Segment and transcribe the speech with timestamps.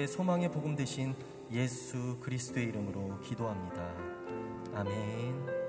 [0.00, 1.14] 우리의 소망의 복음 되신
[1.52, 3.94] 예수 그리스도의 이름으로 기도합니다.
[4.74, 5.60] 아멘.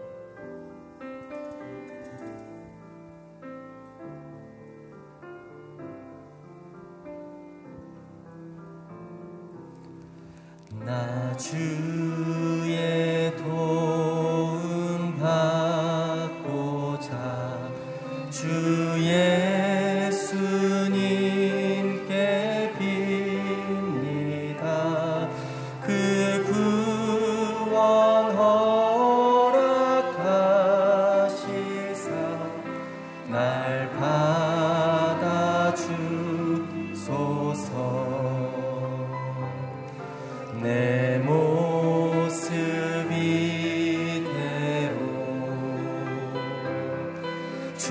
[10.86, 12.01] 나 주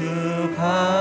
[0.00, 0.99] 주받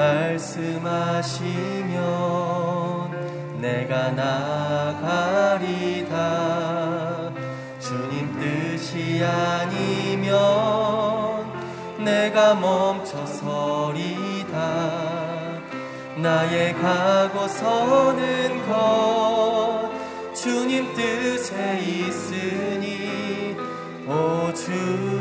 [0.00, 1.60] 말씀하시면
[3.60, 6.10] 내가 나가리다.
[7.78, 10.34] 주님 뜻이 아니면
[11.98, 13.90] 내가 멈춰서리다.
[16.16, 19.90] 나의 가고 서는 것
[20.34, 23.56] 주님 뜻에 있으니
[24.06, 25.19] 오 주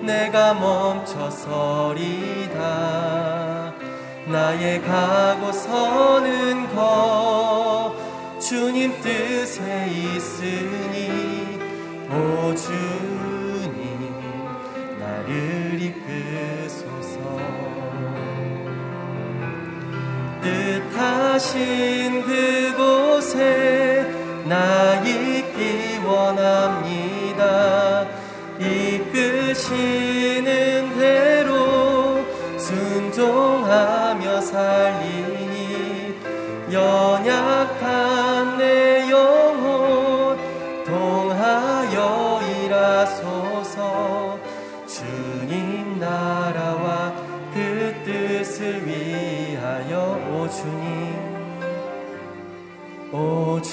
[0.06, 1.34] 내가 멈춰서리다.
[4.28, 7.96] 나의 가고 서는 것
[8.40, 11.58] 주님 뜻에 있으니
[12.12, 13.09] 오 주
[21.40, 24.06] 하신 그곳에
[24.44, 28.06] 나 있기 원합니다.
[28.60, 30.09] 이끄시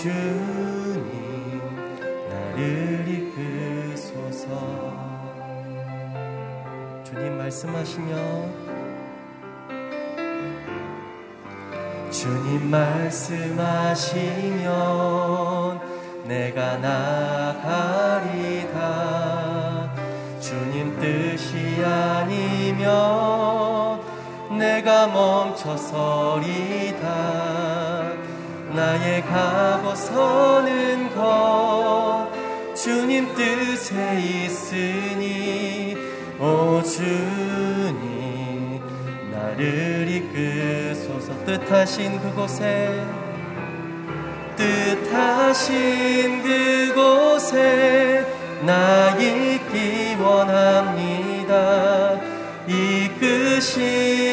[0.02, 1.00] 주님
[2.28, 4.46] 나를 이끄소서.
[7.02, 8.14] 주님 말씀하시며
[12.10, 14.20] 주님 말씀하시면
[16.24, 17.96] 내가 나가리다.
[20.40, 22.92] 주님 뜻이 아니면
[24.58, 26.36] 내가 멈춰서리다
[28.76, 32.28] 나의 가고 서는 것.
[32.74, 35.96] 주님 뜻에 있으니
[36.38, 38.82] 오 주님
[39.32, 41.32] 나를 이끄소서.
[41.46, 43.02] 뜻하신 그곳에
[44.56, 48.26] 뜻하신 그곳에
[48.62, 52.20] 나 있기 원합니다.
[52.68, 54.25] 이끄시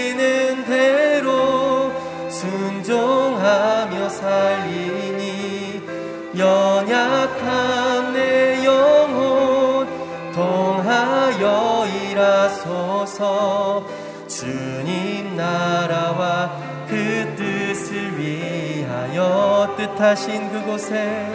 [13.13, 13.85] 일하소서.
[14.27, 16.51] 주님 나라와
[16.87, 21.29] 그 뜻을 위하여 뜻하신 그곳에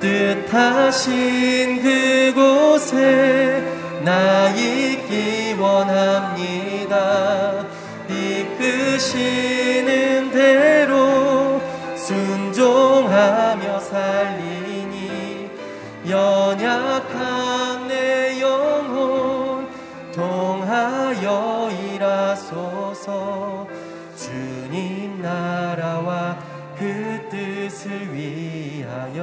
[0.00, 1.80] 뜻하신
[2.32, 3.62] 그곳에
[4.04, 7.64] 나 있기 원합니다.
[8.08, 11.60] 이끄시는 대로
[11.96, 15.50] 순종하며 살리니
[16.08, 17.41] 연약한
[22.52, 23.66] 일하소서.
[24.16, 26.38] 주님 나라와
[26.76, 29.22] 그 뜻을 위하여.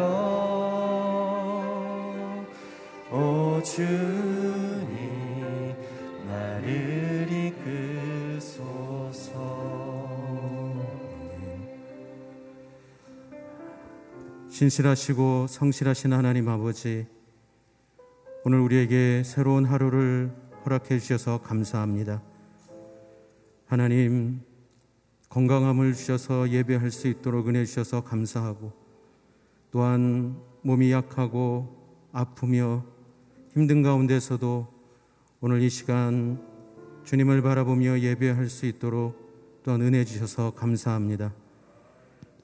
[3.12, 4.88] 오 주님
[6.28, 7.28] 나를
[8.38, 9.30] 이끄소서.
[14.50, 17.08] 신실하시고 성실하신 하나님 아버지,
[18.44, 20.32] 오늘 우리에게 새로운 하루를
[20.66, 22.22] 허락해 주셔서 감사합니다.
[23.70, 24.42] 하나님,
[25.30, 28.74] 건강함을 주셔서 예배할 수 있도록 은혜 주셔서 감사하고,
[29.70, 31.78] 또한 몸이 약하고
[32.12, 32.84] 아프며
[33.54, 34.68] 힘든 가운데서도
[35.42, 36.44] 오늘 이 시간
[37.04, 41.32] 주님을 바라보며 예배할 수 있도록 또한 은혜 주셔서 감사합니다.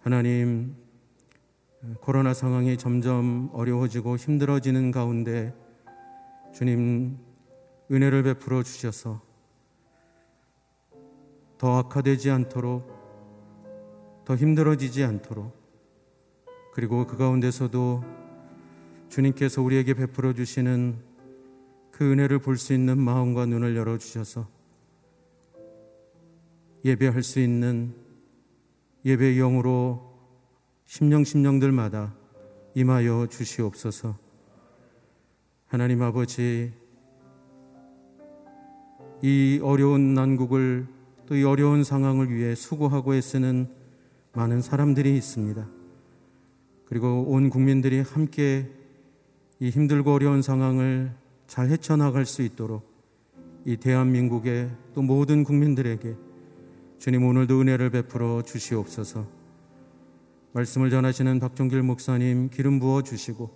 [0.02, 0.76] 하나님,
[2.02, 5.56] 코로나 상황이 점점 어려워지고 힘들어지는 가운데
[6.54, 7.18] 주님
[7.92, 9.25] 은혜를 베풀어 주셔서
[11.58, 12.94] 더 악화되지 않도록
[14.26, 15.54] 더 힘들어지지 않도록
[16.74, 18.04] 그리고 그 가운데서도
[19.10, 20.98] 주님께서 우리에게 베풀어 주시는
[21.92, 24.48] 그 은혜를 볼 수 있는 마음과 눈을 열어 주셔서
[26.84, 27.96] 예배할 수 있는
[29.06, 30.14] 예배 영으로
[30.86, 32.14] 심령 심령들마다
[32.74, 34.18] 임하여 주시옵소서.
[35.68, 36.74] 하나님 아버지
[39.22, 40.95] 이 어려운 난국을
[41.28, 43.68] 또 이 어려운 상황을 위해 수고하고 애쓰는
[44.34, 45.68] 많은 사람들이 있습니다.
[46.86, 48.70] 그리고 온 국민들이 함께
[49.60, 51.12] 이 힘들고 어려운 상황을
[51.48, 52.94] 잘 헤쳐나갈 수 있도록
[53.66, 56.16] 이 대한민국의 또 모든 국민들에게
[57.00, 59.26] 주님 오늘도 은혜를 베풀어 주시옵소서.
[60.54, 63.50] 말씀을 전하시는 박종길 목사님 기름 부어 주시고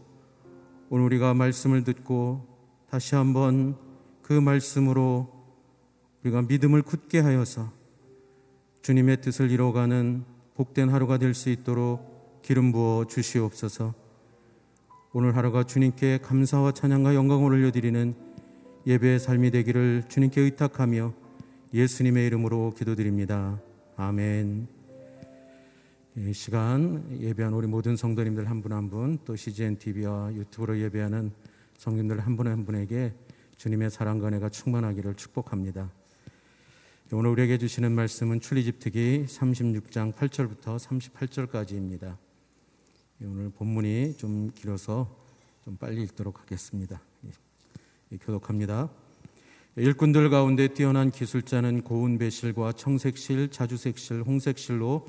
[0.89, 2.45] 오늘 우리가 말씀을 듣고
[2.89, 3.77] 다시 한번
[4.21, 5.38] 그 말씀으로
[6.23, 7.71] 우리가 믿음을 굳게 하여서
[8.81, 10.23] 주님의 뜻을 이뤄가는
[10.55, 13.93] 복된 하루가 될 수 있도록 기름 부어 주시옵소서.
[15.13, 18.13] 오늘 하루가 주님께 감사와 찬양과 영광을 올려드리는
[18.85, 21.13] 예배의 삶이 되기를 주님께 의탁하며
[21.73, 23.59] 예수님의 이름으로 기도드립니다.
[23.95, 24.67] 아멘.
[26.17, 31.31] 이 시간 예배한 우리 모든 성도님들 한 분 한 분 또 CGN TV와 유튜브로 예배하는
[31.77, 33.13] 성도님들 한 분 한 분에게
[33.57, 35.91] 주님의 사랑과 은혜가 충만하기를 축복합니다.
[37.11, 42.17] 오늘 우리에게 주시는 말씀은 출리집특기 36장 8절부터 38절까지입니다.
[43.23, 45.09] 오늘 본문이 좀 길어서
[45.63, 47.01] 좀 빨리 읽도록 하겠습니다.
[48.11, 48.91] 예, 교독합니다.
[49.75, 55.07] 일꾼들 가운데 뛰어난 기술자는 고운 배실과 청색실, 자주색실, 홍색실로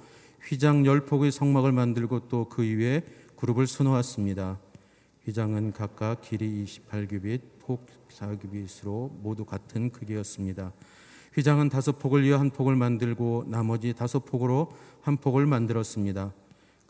[0.49, 3.02] 휘장 열 폭의 성막을 만들고 또 그 위에
[3.37, 4.59] 그룹을 수놓았습니다.
[5.26, 10.73] 휘장은 각각 길이 28규빗, 폭 4규빗으로 모두 같은 크기였습니다.
[11.35, 16.33] 휘장은 다섯 폭을 이어 한 폭을 만들고 나머지 다섯 폭으로 한 폭을 만들었습니다.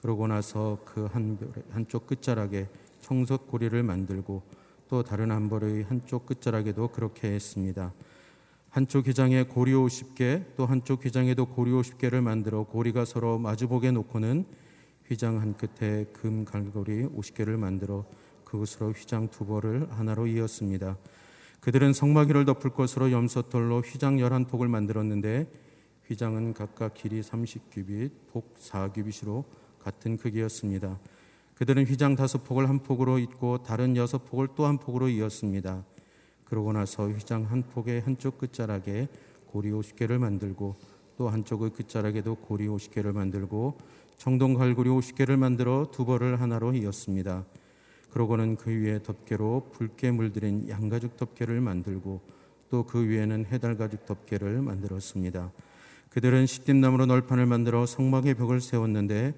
[0.01, 1.39] 그러고 나서 그 한,
[1.71, 2.67] 한쪽 끝자락에
[3.03, 4.43] 청석 고리를 만들고
[4.89, 7.93] 또 다른 한 벌의 한쪽 끝자락에도 그렇게 했습니다.
[8.71, 14.47] 한쪽 휘장에 고리 50개 또 한쪽 휘장에도 고리 50개를 만들어 고리가 서로 마주보게 놓고는
[15.07, 18.07] 휘장 한 끝에 금 갈고리 50개를 만들어
[18.45, 20.97] 그것으로 휘장 두 벌을 하나로 이었습니다.
[21.61, 25.47] 그들은 성막위를 덮을 것으로 염소털로 휘장 열한 폭을 만들었는데
[26.07, 29.45] 휘장은 각각 길이 30규빗, 폭 4규빗으로
[29.79, 30.99] 같은 크기였습니다.
[31.55, 35.85] 그들은 휘장 다섯 폭을 한 폭으로 잇고 다른 여섯 폭을 또 한 폭으로 이었습니다.
[36.45, 39.09] 그러고 나서 휘장 한 폭의 한쪽 끝자락에
[39.47, 40.77] 고리 50개를 만들고
[41.19, 43.77] 또 한쪽의 끝자락에도 고리 50개를 만들고
[44.17, 47.45] 청동 갈고리 50개를 만들어 두 벌을 하나로 이었습니다.
[48.13, 52.21] 그러고는 그 위에 덮개로 붉게 물들인 양가죽 덮개를 만들고
[52.71, 55.53] 또 그 위에는 해달가죽 덮개를 만들었습니다.
[56.11, 59.35] 그들은 시딤나무로 널판을 만들어 성막의 벽을 세웠는데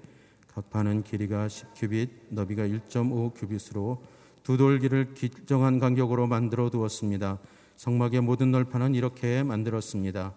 [0.53, 3.97] 각 판은 길이가 10규빗, 너비가 1.5규빗으로
[4.43, 7.39] 두 돌기를 길정한 간격으로 만들어 두었습니다.
[7.75, 10.33] 성막의 모든 널판은 이렇게 만들었습니다.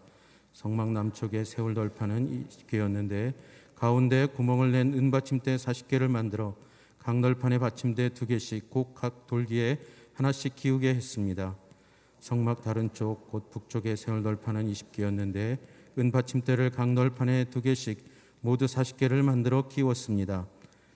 [0.53, 3.35] 성막 남쪽에 세울 널판은 20개였는데
[3.75, 6.55] 가운데 구멍을 낸 은받침대 40개를 만들어
[7.07, 9.79] 각 널판의 받침대 두 개씩 꼭각 돌기에
[10.15, 11.57] 하나씩 기우게 했습니다.
[12.19, 15.59] 성막 다른 쪽 곧 북쪽에 세울 널판은 20개였는데
[16.01, 18.05] 은 받침대를 각 널판에 두 개씩
[18.41, 20.49] 모두 40개를 만들어 끼웠습니다.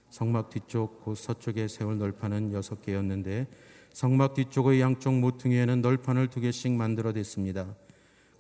[0.09, 3.47] 성막 뒤쪽 곧 서쪽에 세울 널판은 6개였는데
[3.93, 7.77] 성막 뒤쪽의 양쪽 모퉁이에는 널판을 두 개씩 만들어 댔습니다.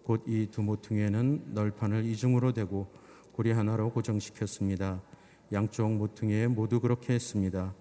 [0.02, 2.92] 곧 이 두 모퉁이에는 널판을 이중으로 대고
[3.30, 5.02] 고리 하나로 고정시켰습니다.
[5.52, 7.74] 양쪽 모퉁이에 모두 그렇게 했습니다.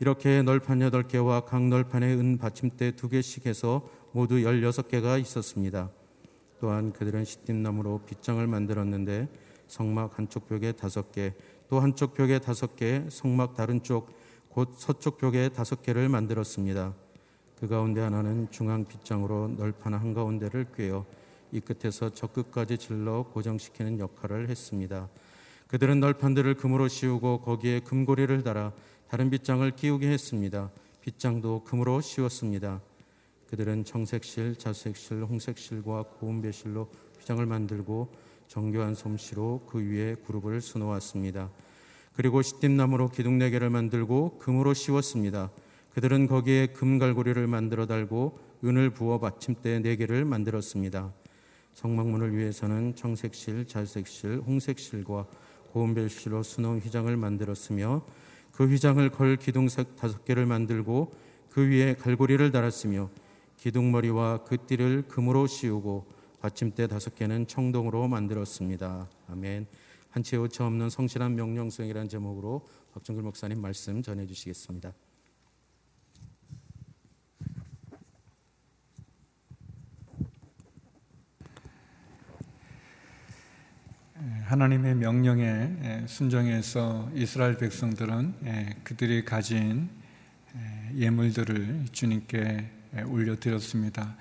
[0.00, 5.90] 이렇게 널판 8개와 각 널판에 은 받침대 2개씩 해서 모두 16개가 있었습니다.
[6.60, 9.28] 또한 그들은 시딤나무로 빗장을 만들었는데
[9.66, 11.34] 성막 한쪽 벽에 5개,
[11.68, 14.10] 또 한쪽 벽에 5개, 성막 다른 쪽,
[14.48, 16.94] 곧 서쪽 벽에 5개를 만들었습니다.
[17.58, 21.06] 그 가운데 하나는 중앙 빗장으로 널판 한가운데를 꿰어
[21.50, 25.08] 이 끝에서 저 끝까지 질러 고정시키는 역할을 했습니다.
[25.68, 28.72] 그들은 널판들을 금으로 씌우고 거기에 금고리를 달아
[29.08, 30.70] 다른 빗장을 끼우게 했습니다.
[31.00, 32.80] 빗장도 금으로 씌웠습니다.
[33.48, 36.90] 그들은 청색실, 자색실, 홍색실과 고운 배실로
[37.20, 38.08] 휘장을 만들고
[38.48, 41.50] 정교한 솜씨로 그 위에 그룹을 수놓았습니다.
[42.14, 45.50] 그리고 시딤나무로 기둥 네 개를 만들고 금으로 씌웠습니다.
[45.94, 51.12] 그들은 거기에 금갈고리를 만들어 달고 은을 부어 받침대 네 개를 만들었습니다.
[51.74, 55.26] 성막문을 위해서는 청색실, 자색실, 홍색실과
[55.74, 58.06] 고운별실로 수놓은 휘장을 만들었으며
[58.52, 61.12] 그 휘장을 걸 기둥색 다섯 개를 만들고
[61.50, 63.10] 그 위에 갈고리를 달았으며
[63.56, 66.06] 기둥머리와 그 띠를 금으로 씌우고
[66.40, 69.08] 받침대 다섯 개는 청동으로 만들었습니다.
[69.28, 69.66] 아멘.
[70.10, 74.92] 한치 오차 없는 성실한 명령 수행이라는 제목으로 박정글 목사님 말씀 전해 주시겠습니다.
[84.44, 88.34] 하나님의 명령에 순종해서 이스라엘 백성들은
[88.84, 89.88] 그들이 가진
[90.94, 92.70] 예물들을 주님께
[93.06, 94.16] 올려드렸습니다.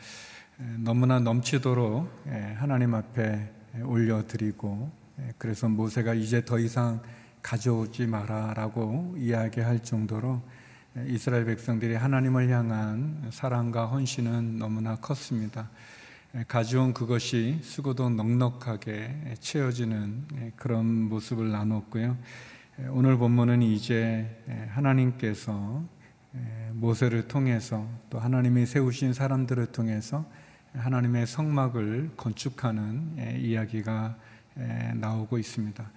[0.77, 2.25] 너무나 넘치도록
[2.55, 3.51] 하나님 앞에
[3.83, 4.91] 올려드리고
[5.37, 7.01] 그래서 모세가 이제 더 이상
[7.41, 10.41] 가져오지 마라라고 이야기할 정도로
[11.07, 15.69] 이스라엘 백성들이 하나님을 향한 사랑과 헌신은 너무나 컸습니다.
[16.47, 22.17] 가져온 그것이 수고도 넉넉하게 채워지는 그런 모습을 나눴고요.
[22.89, 25.83] 오늘 본문은 이제 하나님께서
[26.71, 30.25] 모세를 통해서 또 하나님이 세우신 사람들을 통해서
[30.73, 34.17] 하나님의 성막을 건축하는 이야기가
[34.95, 35.91] 나오고 있습니다.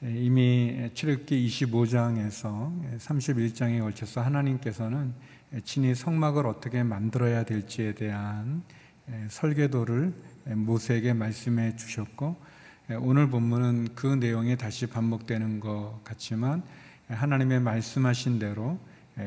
[0.00, 5.12] 이미 출애굽기 25장에서 31장에 걸쳐서 하나님께서는
[5.62, 8.62] 친히 성막을 어떻게 만들어야 될지에 대한
[9.28, 10.12] 설계도를
[10.46, 12.36] 모세에게 말씀해 주셨고
[13.00, 16.62] 오늘 본문은 그 내용이 다시 반복되는 것 같지만
[17.08, 18.78] 하나님의 말씀하신 대로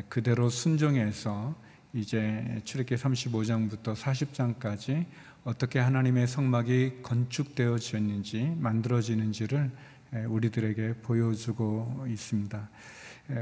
[0.09, 1.55] 그대로 순종해서
[1.93, 5.05] 이제 출애기 35장부터 40장까지
[5.43, 9.71] 어떻게 하나님의 성막이 건축되어졌는지 만들어지는지를
[10.27, 12.69] 우리들에게 보여주고 있습니다.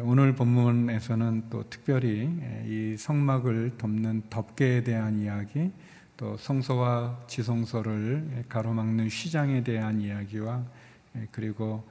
[0.04, 2.30] 오늘 본문에서는 또 특별히
[2.66, 5.72] 이 성막을 덮는 덮개에 대한 이야기,
[6.18, 10.64] 또 성소와 지성소를 가로막는 휘장에 대한 이야기와
[11.32, 11.84] 그리고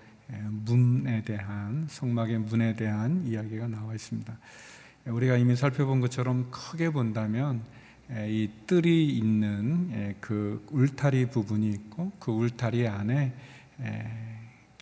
[0.50, 4.36] 문에 대한 성막의 문에 대한 이야기가 나와 있습니다.
[5.06, 7.62] 우리가 이미 살펴본 것처럼 크게 본다면
[8.10, 13.32] 이 뜰이 있는 그 울타리 부분이 있고 그 울타리 안에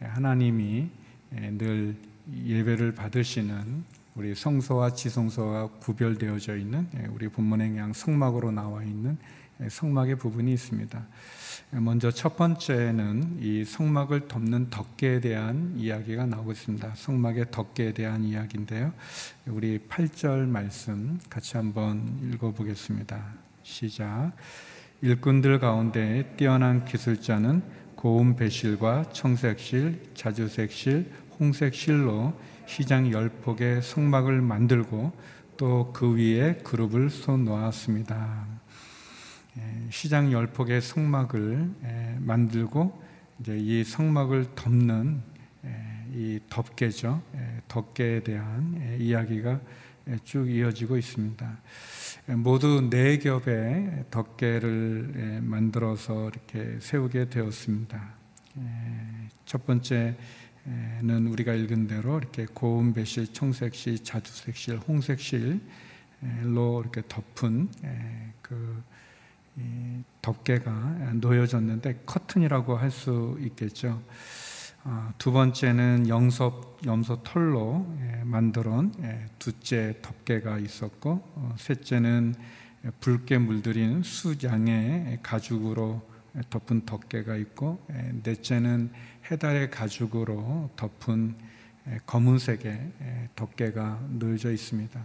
[0.01, 0.89] 하나님이
[1.33, 1.97] 늘
[2.33, 9.16] 예배를 받으시는 우리 성소와 지성소가 구별되어져 있는 우리 본문의 그냥 성막으로 나와 있는
[9.66, 11.07] 성막의 부분이 있습니다.
[11.71, 16.95] 먼저 첫 번째는 이 성막을 덮는 덮개에 대한 이야기가 나오고 있습니다.
[16.95, 18.92] 성막의 덮개에 대한 이야기인데요.
[19.47, 23.25] 우리 8절 말씀 같이 한번 읽어보겠습니다.
[23.62, 24.33] 시작.
[25.00, 27.62] 일꾼들 가운데 뛰어난 기술자는
[27.95, 32.35] 고운 배실과 청색실, 자주색실, 홍색실로
[32.73, 35.12] 시장 열폭의 성막을 만들고
[35.59, 38.47] 또 그 위에 그룹을 쏟 놓았습니다.
[39.91, 41.71] 시장 열폭의 성막을
[42.21, 43.02] 만들고
[43.41, 45.21] 이제 이 성막을 덮는
[46.14, 47.21] 이 덮개죠.
[47.69, 49.61] 덮개에 대한 이야기가
[50.25, 51.59] 쭉 이어지고 있습니다.
[52.38, 58.14] 모두 네 겹의 덮개를 만들어서 이렇게 세우게 되었습니다.
[59.45, 60.17] 첫 번째
[60.64, 65.61] 는 우리가 읽은 대로 이렇게 고운 배실, 청색실, 자주색실, 홍색실로
[66.81, 67.69] 이렇게 덮은
[68.40, 68.83] 그
[70.23, 74.01] 덮개가 놓여졌는데 커튼이라고 할 수 있겠죠.
[74.85, 82.35] 아, 두 번째는 영섭 염소 털로 예, 만들어온 예, 두째 덮개가 있었고 어, 셋째는
[82.98, 86.03] 붉게 물들인 수장의 가죽으로
[86.51, 88.90] 덮은 덮개가 있고 예, 넷째는
[89.31, 91.35] 해달의 가죽으로 덮은
[92.07, 95.05] 검은색의 덮개가 놓여져 있습니다.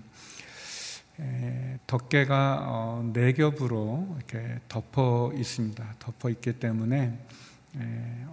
[1.88, 5.96] 덮개가 어, 네 겹으로 이렇게 덮어 있습니다.
[6.00, 7.18] 덮어 있기 때문에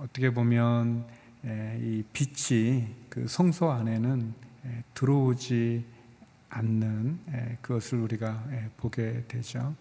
[0.00, 1.06] 어떻게 보면
[1.44, 4.34] 이 빛이 그 성소 안에는
[4.94, 5.84] 들어오지
[6.50, 8.44] 않는 그것을 우리가
[8.76, 9.74] 보게 되죠.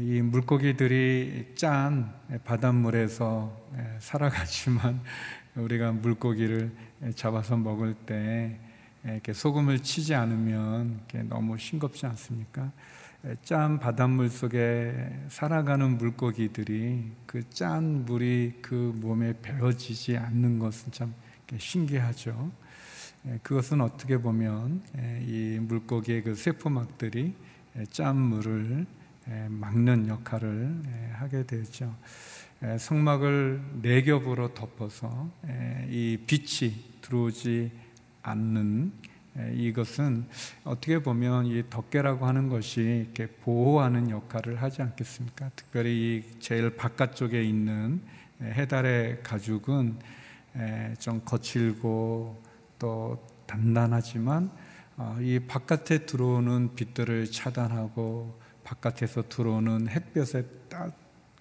[0.00, 3.56] 이 물고기들이 짠 바닷물에서
[4.00, 5.00] 살아가지만
[5.56, 6.72] 우리가 물고기를
[7.14, 8.58] 잡아서 먹을 때
[9.04, 12.72] 이렇게 소금을 치지 않으면 너무 싱겁지 않습니까?
[13.42, 21.14] 짠 바닷물 속에 살아가는 물고기들이 그 짠 물이 그 몸에 배어지지 않는 것은 참
[21.56, 22.50] 신기하죠.
[23.42, 24.82] 그것은 어떻게 보면
[25.26, 27.34] 이 물고기의 그 세포막들이
[27.90, 28.86] 짠 물을
[29.26, 30.82] 막는 역할을
[31.14, 31.94] 하게 되죠.
[32.78, 35.30] 성막을 네 겹으로 덮어서
[35.88, 37.70] 이 빛이 들어오지
[38.22, 38.92] 않는
[39.54, 40.26] 이것은
[40.62, 45.50] 어떻게 보면 이 덮개라고 하는 것이 이렇게 보호하는 역할을 하지 않겠습니까?
[45.56, 48.00] 특별히 제일 바깥쪽에 있는
[48.40, 49.98] 해달의 가죽은
[50.98, 52.42] 좀 거칠고
[52.78, 54.50] 또 단단하지만
[54.96, 58.38] 어, 이 바깥에 들어오는 빛들을 차단하고
[58.74, 60.92] 바깥에서 들어오는 햇볕에 딱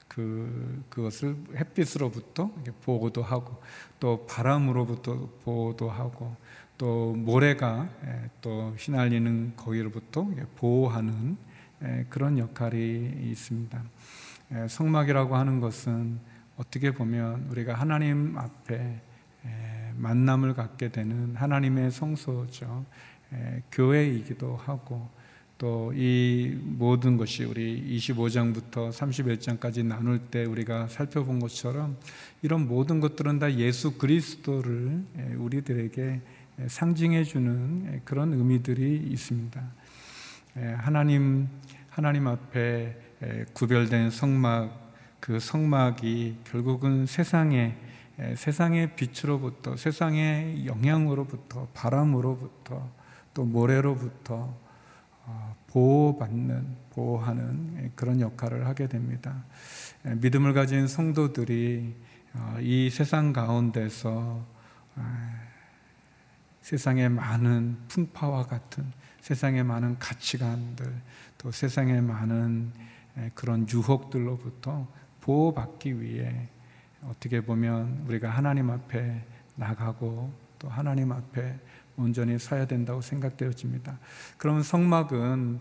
[0.08, 2.52] 그, 그것을 햇빛으로부터
[2.84, 3.60] 보호도 하고
[4.00, 6.36] 또 바람으로부터 보호도 하고
[6.78, 11.38] 또 모래가 예, 또 휘날리는 거기로부터 보호하는
[11.84, 13.84] 예, 그런 역할이 있습니다.
[14.54, 16.20] 예, 성막이라고 하는 것은
[16.58, 19.02] 어떻게 보면 우리가 하나님 앞에
[19.96, 22.86] 만남을 갖게 되는 하나님의 성소죠.
[23.72, 25.10] 교회이기도 하고
[25.64, 31.96] 또 이 모든 것이 우리 25장부터 31장까지 나눌 때 우리가 살펴본 것처럼
[32.42, 35.06] 이런 모든 것들은 다 예수 그리스도를
[35.38, 36.22] 우리들에게
[36.68, 39.62] 상징해 주는 그런 의미들이 있습니다.
[40.80, 41.48] 하나님
[41.90, 42.98] 하나님 앞에
[43.54, 47.78] 구별된 성막 그 성막이 결국은 세상의
[48.36, 52.92] 세상의 빛으로부터 세상의 영향으로부터 바람으로부터
[53.34, 54.63] 또 모래로부터 어,
[55.68, 59.44] 보호받는 보호하는 그런 역할을 하게 됩니다.
[60.04, 61.96] 믿음을 가진 성도들이
[62.36, 64.46] 어, 이 세상 가운데서
[66.62, 68.86] 세상의 많은 풍파와 같은
[69.22, 70.94] 세상의 많은 가치관들
[71.38, 72.72] 또 세상의 많은
[73.36, 74.88] 그런 유혹들로부터
[75.22, 76.50] 보호받기 위해
[77.04, 79.24] 어떻게 보면 우리가 하나님 앞에
[79.56, 81.60] 나가고 또 하나님 앞에
[81.98, 84.00] 온전히 서야 된다고 생각되어집니다.
[84.38, 85.60] 그러면 성막은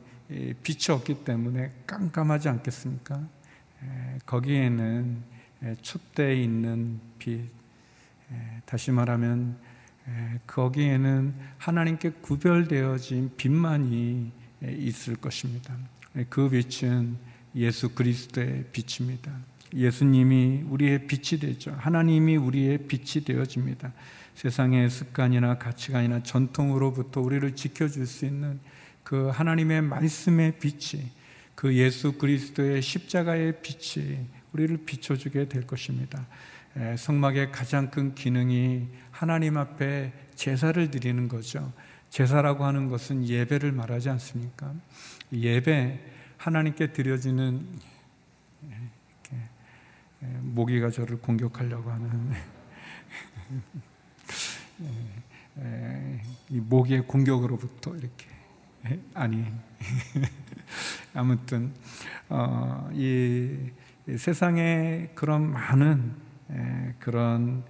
[0.63, 3.27] 빛이 없기 때문에 깜깜하지 않겠습니까?
[4.27, 5.23] 거기에는
[5.83, 7.51] 촛대에 있는 빛,
[8.65, 9.57] 다시 말하면
[10.47, 15.77] 거기에는 하나님께 구별되어진 빛만이 있을 것입니다.
[16.29, 17.17] 그 빛은
[17.55, 19.31] 예수 그리스도의 빛입니다.
[19.75, 21.75] 예수님이 우리의 빛이 되죠.
[21.79, 23.93] 하나님이 우리의 빛이 되어집니다.
[24.35, 28.61] 세상의 습관이나 가치관이나 전통으로부터 우리를 지켜줄 수 있는
[29.05, 31.11] 그 하나님의 말씀의 빛이
[31.55, 34.19] 그 예수 그리스도의 십자가의 빛이
[34.53, 36.27] 우리를 비춰주게 될 것입니다.
[36.97, 41.73] 성막의 가장 큰 기능이 하나님 앞에 제사를 드리는 거죠.
[42.11, 44.75] 제사라고 하는 것은 예배를 말하지 않습니까?
[45.33, 46.01] 예배,
[46.37, 47.67] 하나님께 드려지는
[50.41, 52.33] 모기가 저를 공격하려고 하는
[56.51, 58.27] 이 모기의 공격으로부터 이렇게
[59.15, 59.45] 아니
[61.15, 61.73] 아무튼
[62.29, 63.71] 어, 이
[64.17, 66.15] 세상에 그런 많은
[66.99, 67.65] 그런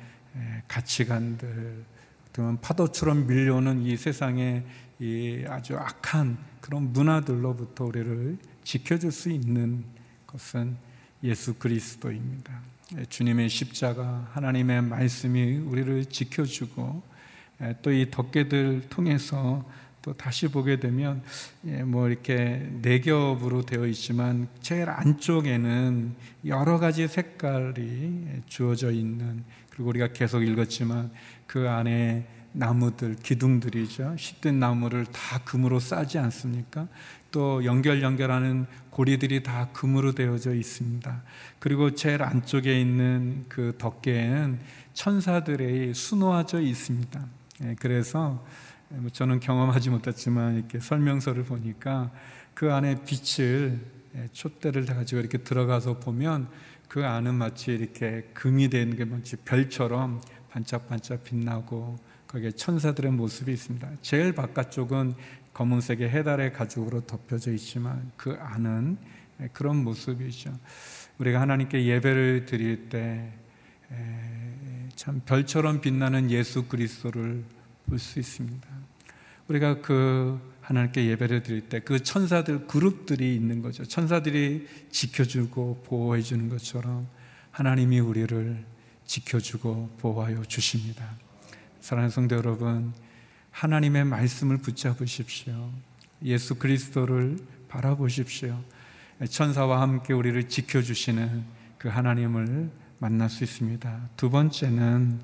[0.68, 1.85] 가치관들
[2.29, 4.64] 어떤 파도처럼 밀려오는 이 세상의
[5.01, 9.85] 이 아주 악한 그런 문화들로부터 우리를 지켜줄 수 있는
[10.27, 10.77] 것은
[11.22, 12.72] 예수 그리스도입니다.
[13.09, 17.03] 주님의 십자가, 하나님의 말씀이 우리를 지켜주고
[17.83, 19.64] 또 이 덮개들 통해서
[20.03, 21.23] 또 다시 보게 되면
[21.64, 26.14] 예, 뭐 이렇게 네 겹으로 되어 있지만 제일 안쪽에는
[26.47, 31.12] 여러 가지 색깔이 주어져 있는 그리고 우리가 계속 읽었지만
[31.47, 36.88] 그 안에 나무들 기둥들이죠 시든 나무를 다 금으로 싸지 않습니까?
[37.31, 41.23] 또 연결 연결하는 고리들이 다 금으로 되어져 있습니다.
[41.59, 44.61] 그리고 제일 안쪽에 있는 그 덮개에는
[44.93, 47.27] 천사들의 수놓아져 있습니다.
[47.65, 48.45] 예, 그래서
[48.91, 52.11] 뭐 저는 경험하지 못했지만 이렇게 설명서를 보니까
[52.53, 53.81] 그 안에 빛을
[54.15, 56.49] 예, 촛대를 가지고 이렇게 들어가서 보면
[56.88, 61.97] 그 안은 마치 이렇게 금이 된 게 마치 별처럼 반짝반짝 빛나고
[62.33, 63.88] 거기에 천사들의 모습이 있습니다.
[64.01, 65.14] 제일 바깥쪽은
[65.53, 68.97] 검은색의 해달의 가죽으로 덮여져 있지만 그 안은
[69.40, 70.59] 예, 그런 모습이죠.
[71.18, 73.33] 우리가 하나님께 예배를 드릴 때
[74.97, 77.45] 참 별처럼 빛나는 예수 그리스도를
[77.87, 78.68] 볼 수 있습니다.
[79.49, 83.85] 우리가 그 하나님께 예배를 드릴 때 그 천사들 그룹들이 있는 거죠.
[83.85, 87.07] 천사들이 지켜주고 보호해 주는 것처럼
[87.51, 88.64] 하나님이 우리를
[89.05, 91.18] 지켜주고 보호하여 주십니다.
[91.83, 92.95] 사랑하는 성도 여러분,
[93.51, 95.68] 하나님의 말씀을 붙잡으십시오.
[96.25, 98.57] 예수 그리스도를 바라보십시오.
[99.29, 101.42] 천사와 함께 우리를 지켜주시는
[101.79, 104.11] 그 하나님을 만날 수 있습니다.
[104.16, 105.21] 두 번째는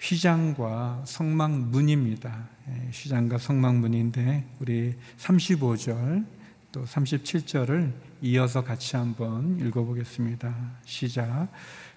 [0.00, 2.48] 휘장과 성막문입니다.
[2.70, 6.24] 예, 휘장과 성막문인데 우리 35절
[6.72, 7.92] 또 37절을
[8.22, 10.54] 이어서 같이 한번 읽어보겠습니다.
[10.86, 11.48] 시작.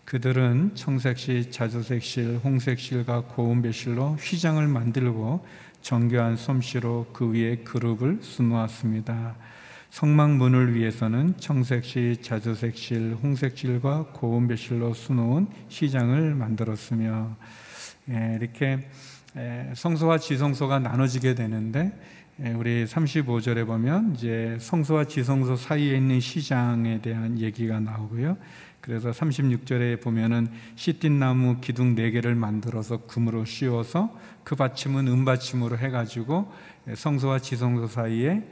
[0.10, 5.46] 그들은 청색실, 자주색실, 홍색실과 고운배실로 휘장을 만들고
[5.84, 9.36] 정교한 솜씨로 그 위에 그룹을 수놓았습니다.
[9.92, 17.36] 성막문을 위해서는 청색실, 자주색실, 홍색실과 고운배실로 수놓은 휘장을 만들었으며
[18.10, 18.80] 예, 이렇게
[19.38, 21.92] 예, 성소와 지성소가 나눠지게 되는데
[22.44, 28.38] 예, 우리 35절에 보면 이제 성소와 지성소 사이에 있는 시장에 대한 얘기가 나오고요.
[28.82, 36.52] 그래서 36절에 보면은 시틴 나무 기둥 네 개를 만들어서 금으로 씌워서 그 받침은 은받침으로 해가지고
[36.96, 38.44] 성소와 지성소 사이에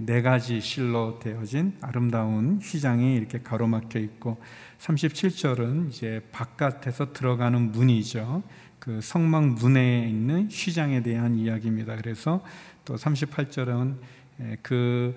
[0.00, 4.38] 네 가지 실로 되어진 아름다운 휘장이 이렇게 가로막혀 있고
[4.78, 8.42] 37절은 이제 바깥에서 들어가는 문이죠.
[8.78, 11.96] 그 성막 문에 있는 휘장에 대한 이야기입니다.
[11.96, 12.42] 그래서
[12.84, 13.96] 또 38절은
[14.62, 15.14] 그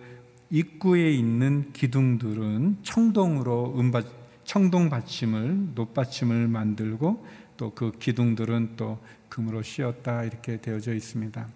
[0.49, 7.25] 입구에 있는 기둥들은 청동으로 음받 청동 받침을 높받침을 만들고
[7.59, 11.47] 또 그 기둥들은 또 금으로 씌었다 이렇게 되어져 있습니다.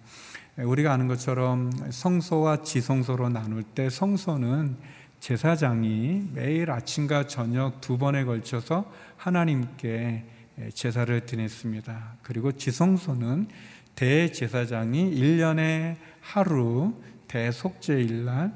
[0.57, 4.77] 우리가 아는 것처럼 성소와 지성소로 나눌 때 성소는
[5.21, 10.25] 제사장이 매일 아침과 저녁 두 번에 걸쳐서 하나님께
[10.73, 12.17] 제사를 드렸습니다.
[12.21, 13.47] 그리고 지성소는
[13.95, 16.93] 대제사장이 1년에 하루
[17.27, 18.53] 대속죄일 날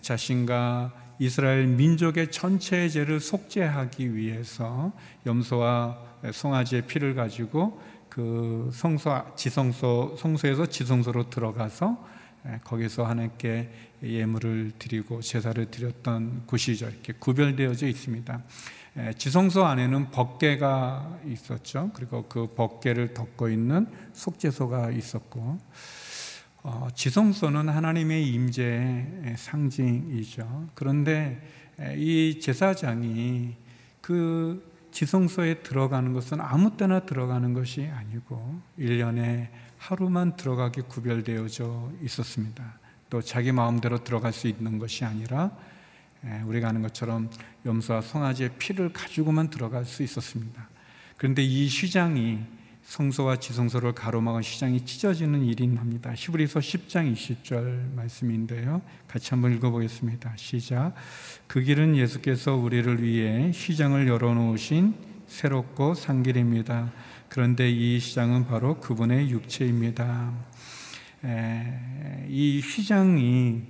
[0.00, 4.92] 자신과 이스라엘 민족의 전체의 죄를 속죄하기 위해서
[5.24, 5.98] 염소와
[6.32, 12.04] 송아지의 피를 가지고 그 성소 지성소 성소에서 지성소로 들어가서
[12.64, 13.70] 거기서 하나님께
[14.02, 16.88] 예물을 드리고 제사를 드렸던 곳이죠.
[16.88, 18.42] 이렇게 구별되어져 있습니다.
[19.18, 21.90] 지성소 안에는 법계가 있었죠.
[21.94, 25.58] 그리고 그 법계를 덮고 있는 속죄소가 있었고
[26.68, 30.70] 어, 지성소는 하나님의 임재의 상징이죠.
[30.74, 31.40] 그런데
[31.96, 33.54] 이 제사장이
[34.00, 39.46] 그 지성소에 들어가는 것은 아무 때나 들어가는 것이 아니고 1년에
[39.78, 42.80] 하루만 들어가게 구별되어져 있었습니다.
[43.10, 45.56] 또 자기 마음대로 들어갈 수 있는 것이 아니라
[46.46, 47.30] 우리가 아는 것처럼
[47.64, 50.68] 염소와 송아지의 피를 가지고만 들어갈 수 있었습니다.
[51.16, 52.40] 그런데 이 휘장이
[52.86, 56.12] 성소와 지성소를 가로막은 휘장이 찢어지는 일이 납니다.
[56.14, 58.80] 히브리서 10장 20절 말씀인데요.
[59.08, 60.34] 같이 한번 읽어보겠습니다.
[60.36, 60.94] 시작.
[61.48, 64.94] 그 길은 예수께서 우리를 위해 휘장을 열어놓으신
[65.26, 66.92] 새롭고 산 길입니다.
[67.28, 70.32] 그런데 이 시장은 바로 그분의 육체입니다.
[72.28, 73.62] 이 휘장이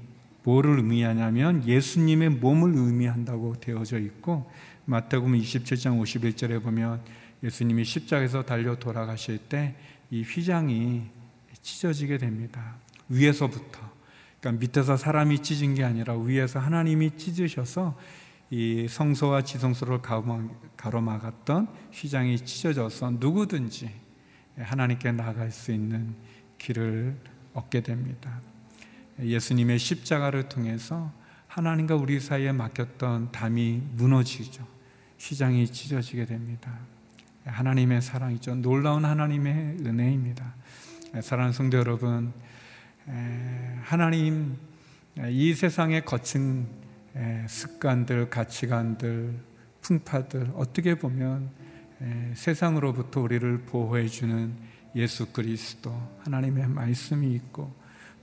[0.45, 4.49] 뭐를 의미하냐면 예수님의 몸을 의미한다고 되어져 있고
[4.85, 7.01] 마태복음 27장 51절에 보면
[7.43, 9.77] 예수님이 십자가에서 달려 돌아가실 때
[10.11, 11.05] 이 휘장이
[11.63, 12.77] 찢어지게 됩니다.
[13.09, 13.81] 위에서부터.
[14.41, 17.99] 그러니까 밑에서 사람이 찢은 게 아니라 위에서 하나님이 찢으셔서
[18.51, 20.01] 이 성소와 지성소를
[20.77, 23.91] 가로막았던 휘장이 찢어져서 누구든지
[24.57, 26.15] 하나님께 나갈 수 있는
[26.59, 27.17] 길을
[27.55, 28.41] 얻게 됩니다.
[29.21, 31.13] 예수님의 십자가를 통해서
[31.49, 34.65] 하나님과 우리 사이에 막혔던 담이 무너지죠.
[35.19, 36.79] 휘장이 찢어지게 됩니다.
[37.47, 38.57] 하나님의 사랑이죠.
[38.57, 40.55] 놀라운 하나님의 은혜입니다.
[41.23, 42.33] 사랑하는 성도 여러분,
[43.83, 44.57] 하나님
[45.31, 46.67] 이 세상의 거친
[47.49, 49.39] 습관들, 가치관들,
[49.81, 51.51] 풍파들 어떻게 보면
[52.35, 54.53] 세상으로부터 우리를 보호해 주는
[54.95, 55.93] 예수 그리스도
[56.25, 57.75] 하나님의 말씀이 있고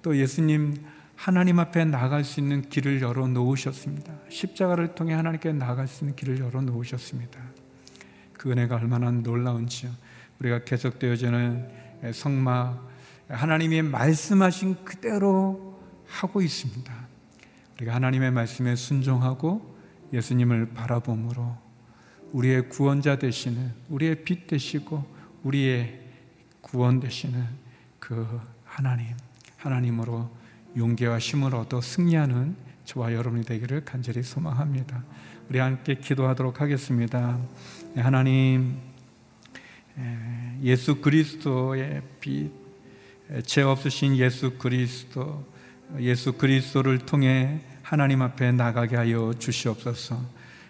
[0.02, 0.76] 또 예수님
[1.16, 4.14] 하나님 앞에 나갈 수 있는 길을 열어 놓으셨습니다.
[4.30, 7.40] 십자가를 통해 하나님께 나갈 수 있는 길을 열어 놓으셨습니다.
[8.44, 9.90] 그 은혜가 얼마나 놀라운지요.
[10.40, 11.70] 우리가 계속되어지는
[12.12, 12.90] 성막
[13.30, 16.94] 하나님이 말씀하신 그대로 하고 있습니다.
[17.76, 19.78] 우리가 하나님의 말씀에 순종하고
[20.12, 21.56] 예수님을 바라봄으로
[22.34, 25.06] 우리의 구원자 되시는 우리의 빛 되시고
[25.44, 26.02] 우리의
[26.60, 27.48] 구원 되시는
[27.98, 29.08] 그 하나님
[29.56, 30.30] 하나님으로
[30.76, 35.02] 용기와 힘을 얻어 승리하는 저와 여러분이 되기를 간절히 소망합니다.
[35.54, 37.38] 우리 함께 기도하도록 하겠습니다.
[37.94, 38.76] 네, 하나님,
[40.64, 42.50] 예수 그리스도의 빛,
[43.46, 45.46] 죄 없으신 예수 그리스도,
[46.00, 50.20] 예수 그리스도를 통해 하나님 앞에 나가게 하여 주시옵소서.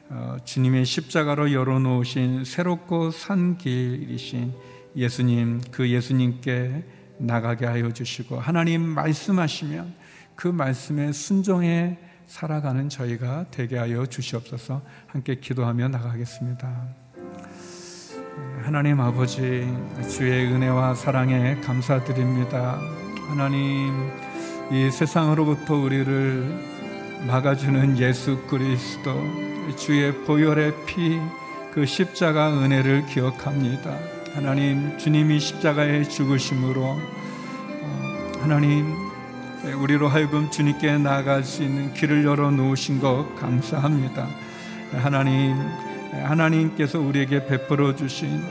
[0.10, 4.52] 어, 주님의 십자가로 열어놓으신 새롭고 산 길이신
[4.98, 6.84] 예수님, 그 예수님께
[7.20, 9.94] 나가게 하여 주시고 하나님 말씀하시면
[10.36, 14.82] 그 말씀에 순종해 살아가는 저희가 되게 하여 주시옵소서.
[15.08, 16.88] 함께 기도하며 나가겠습니다.
[18.64, 19.68] 하나님 아버지
[20.10, 22.80] 주의 은혜와 사랑에 감사드립니다.
[23.28, 24.12] 하나님
[24.72, 29.14] 이 세상으로부터 우리를 막아주는 예수 그리스도
[29.78, 31.20] 주의 보혈의 피
[31.74, 33.98] 그 십자가 은혜를 기억합니다.
[34.36, 38.94] 하나님 주님이 십자가에 죽으심으로 어, 하나님
[39.72, 44.28] 우리로 하여금 주님께 나아갈 수 있는 길을 열어 놓으신 것 감사합니다.
[44.92, 45.56] 하나님
[46.12, 48.44] 하나님께서 우리에게 베풀어 주신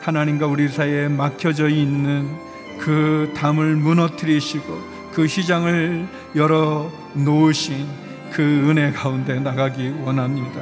[0.00, 2.30] 하나님과 우리 사이에 막혀져 있는
[2.78, 4.80] 그 담을 무너뜨리시고
[5.12, 6.06] 그 시장을
[6.36, 7.86] 열어 놓으신
[8.32, 10.60] 그 은혜 가운데 나가기 원합니다.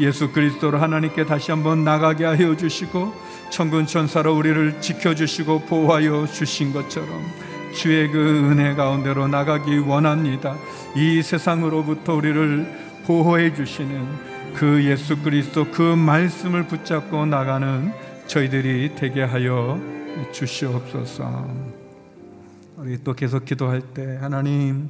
[0.00, 3.14] 예수 그리스도로 하나님께 다시 한번 나가게 하여 주시고
[3.50, 7.24] 천군 천사로 우리를 지켜 주시고 보호하여 주신 것처럼
[7.76, 10.56] 주의 그 은혜 가운데로 나가기 원합니다.
[10.96, 12.66] 이 세상으로부터 우리를
[13.06, 17.92] 보호해 주시는 그 예수 그리스도 그 말씀을 붙잡고 나가는
[18.26, 19.78] 저희들이 되게 하여
[20.32, 21.48] 주시옵소서.
[22.78, 24.88] 우리 또 계속 기도할 때 하나님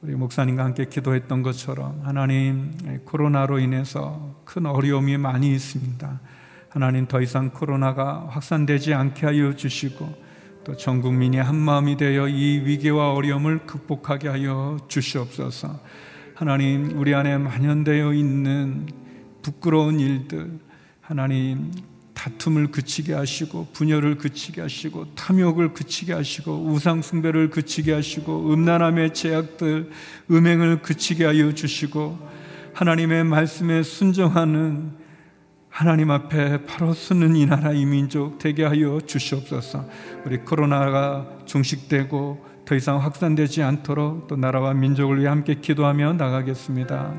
[0.00, 6.20] 우리 목사님과 함께 기도했던 것처럼 하나님 코로나로 인해서 큰 어려움이 많이 있습니다.
[6.68, 10.27] 하나님 더 이상 코로나가 확산되지 않게 하여 주시고
[10.68, 15.80] 또 전 국민이 한 마음이 되어 이 위기와 어려움을 극복하게 하여 주시옵소서.
[16.34, 18.86] 하나님 우리 안에 만연되어 있는
[19.40, 20.58] 부끄러운 일들
[21.00, 21.72] 하나님
[22.12, 29.90] 다툼을 그치게 하시고 분열을 그치게 하시고 탐욕을 그치게 하시고 우상 숭배를 그치게 하시고 음란함의 제약들
[30.30, 32.18] 음행을 그치게 하여 주시고
[32.74, 34.97] 하나님의 말씀에 순종하는
[35.78, 39.84] 하나님 앞에 바로 서는 이 나라 이 민족 되게 하여 주시옵소서.
[40.26, 47.14] 우리 코로나가 종식되고 더 이상 확산되지 않도록 또 나라와 민족을 위해 함께 기도하며 나가겠습니다.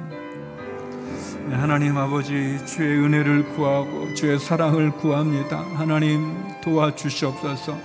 [1.48, 5.64] 네, 하나님 아버지 주의 은혜를 구하고 주의 사랑을 구합니다.
[5.76, 7.78] 하나님 도와주시옵소서.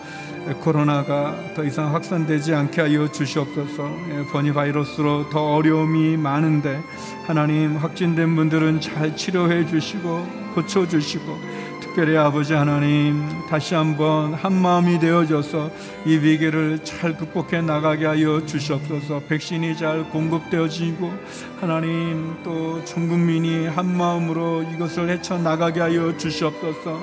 [0.61, 3.97] 코로나가 더 이상 확산되지 않게 하여 주시옵소서.
[4.11, 6.83] 예, 번이 바이러스로 더 어려움이 많은데
[7.27, 11.39] 하나님 확진된 분들은 잘 치료해 주시고 고쳐 주시고
[11.81, 15.71] 특별히 아버지 하나님 다시 한번 한 마음이 되어져서
[16.07, 19.21] 이 위기를 잘 극복해 나가게 하여 주시옵소서.
[19.29, 21.13] 백신이 잘 공급되어지고
[21.61, 27.01] 하나님 또 전 국민이 한 마음으로 이것을 헤쳐 나가게 하여 주시옵소서.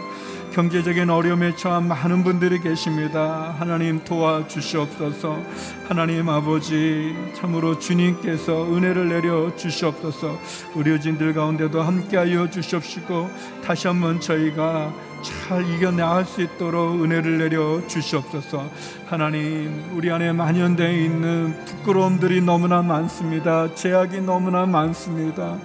[0.51, 3.55] 경제적인 어려움에 처한 많은 분들이 계십니다.
[3.57, 5.41] 하나님 도와주시옵소서.
[5.87, 10.37] 하나님 아버지 참으로 주님께서 은혜를 내려 주시옵소서.
[10.75, 13.29] 의료진들 가운데도 함께하여 주시옵시고
[13.63, 18.69] 다시 한번 저희가 잘 이겨나갈 수 있도록 은혜를 내려 주시옵소서.
[19.05, 23.73] 하나님, 우리 안에 만연되어 있는 부끄러움들이 너무나 많습니다.
[23.73, 25.57] 제약이 너무나 많습니다.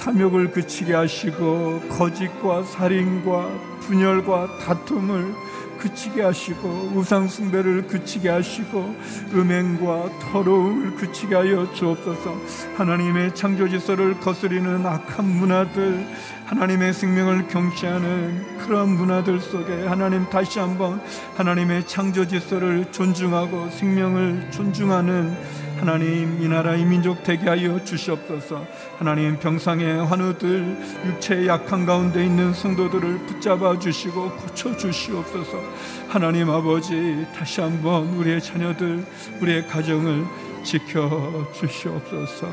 [0.00, 3.48] 탐욕을 그치게 하시고 거짓과 살인과
[3.80, 5.34] 분열과 다툼을
[5.78, 8.94] 그치게 하시고 우상 숭배를 그치게 하시고
[9.32, 12.34] 음행과 더러움을 그치게 하여 주옵소서.
[12.76, 16.06] 하나님의 창조 질서를 거스리는 악한 문화들,
[16.46, 21.00] 하나님의 생명을 경시하는 그런 문화들 속에 하나님 다시 한번
[21.36, 25.36] 하나님의 창조 질서를 존중하고 생명을 존중하는
[25.80, 28.66] 하나님 이 나라 이 민족 되게 하여 주시옵소서.
[28.98, 35.58] 하나님 병상의 환우들 육체의 약한 가운데 있는 성도들을 붙잡아 주시고 고쳐 주시옵소서.
[36.06, 39.06] 하나님 아버지 다시 한번 우리의 자녀들
[39.40, 40.26] 우리의 가정을
[40.62, 42.46] 지켜 주시옵소서.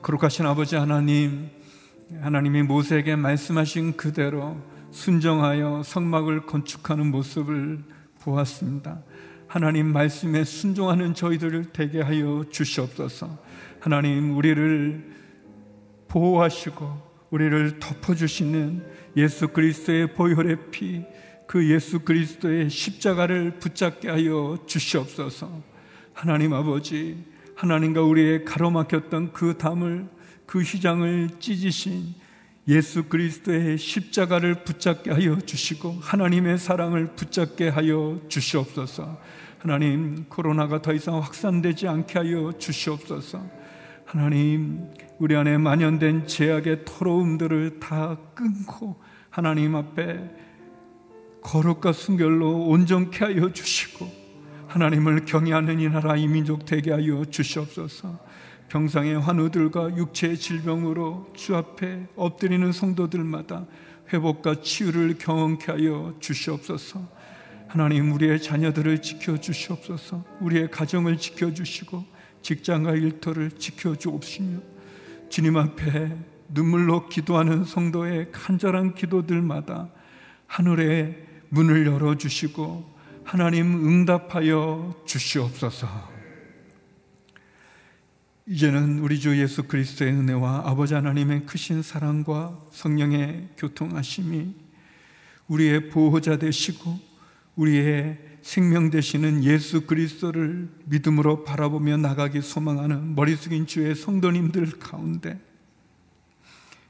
[0.00, 1.50] 거룩하신 아버지 하나님
[2.20, 4.56] 하나님이 모세에게 말씀하신 그대로
[4.92, 7.82] 순정하여 성막을 건축하는 모습을
[8.20, 9.00] 보았습니다.
[9.48, 13.38] 하나님 말씀에 순종하는 저희들을 되게 하여 주시옵소서.
[13.80, 15.02] 하나님 우리를
[16.06, 18.84] 보호하시고 우리를 덮어주시는
[19.16, 21.02] 예수 그리스도의 보혈의 피,
[21.46, 25.62] 그 예수 그리스도의 십자가를 붙잡게 하여 주시옵소서.
[26.12, 30.08] 하나님 아버지, 하나님과 우리의 가로막혔던 그 담을,
[30.44, 32.14] 그 휘장을 찢으신
[32.68, 39.18] 예수 그리스도의 십자가를 붙잡게 하여 주시고 하나님의 사랑을 붙잡게 하여 주시옵소서.
[39.58, 43.42] 하나님 코로나가 더 이상 확산되지 않게 하여 주시옵소서.
[44.04, 44.86] 하나님
[45.18, 49.00] 우리 안에 만연된 제약의 더러움들을 다 끊고
[49.30, 50.20] 하나님 앞에
[51.40, 54.06] 거룩과 순결로 온전케 하여 주시고
[54.66, 58.27] 하나님을 경외하는 이 나라 이 민족 되게 하여 주시옵소서.
[58.68, 63.66] 병상의 환우들과 육체의 질병으로 주 앞에 엎드리는 성도들마다
[64.12, 67.06] 회복과 치유를 경험케 하여 주시옵소서.
[67.66, 70.24] 하나님 우리의 자녀들을 지켜 주시옵소서.
[70.40, 72.04] 우리의 가정을 지켜 주시고
[72.42, 74.60] 직장과 일터를 지켜 주옵시며
[75.28, 76.16] 주님 앞에
[76.48, 79.90] 눈물로 기도하는 성도의 간절한 기도들마다
[80.46, 86.17] 하늘의 문을 열어 주시고 하나님 응답하여 주시옵소서.
[88.50, 94.54] 이제는 우리 주 예수 그리스도의 은혜와 아버지 하나님의 크신 사랑과 성령의 교통하심이
[95.48, 96.98] 우리의 보호자 되시고
[97.56, 105.38] 우리의 생명 되시는 예수 그리스도를 믿음으로 바라보며 나가기 소망하는 머리 숙인 주의 성도님들 가운데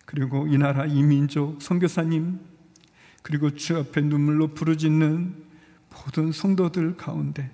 [0.04, 2.38] 그리고 이 나라 이 민족 선교사님
[3.22, 5.34] 그리고 주 앞에 눈물로 부르짖는
[5.90, 7.50] 모든 성도들 가운데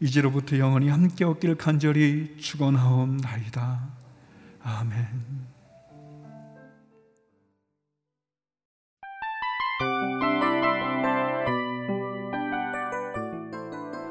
[0.00, 3.80] 이제로부터 영원히 함께 얻길 간절히 축원하옵나이다.
[4.62, 5.50] 아멘.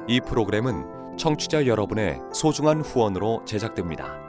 [0.08, 4.29] 이 프로그램은 청취자 여러분의 소중한 후원으로 제작됩니다.